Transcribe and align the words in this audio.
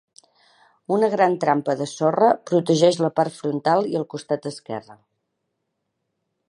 Una 0.95 1.09
gran 1.15 1.35
trampa 1.43 1.75
de 1.81 1.87
sorra 1.91 2.31
protegeix 2.51 2.99
la 3.05 3.13
part 3.21 3.39
frontal 3.43 3.87
i 3.93 4.01
el 4.01 4.09
costat 4.15 4.53
esquerre. 4.53 5.01